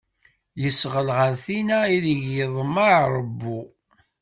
[0.61, 3.59] Yesɣel ɣer tinna ideg yeḍmeɛ ṛewwu.